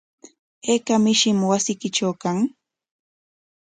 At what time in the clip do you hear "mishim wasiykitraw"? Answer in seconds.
1.03-2.13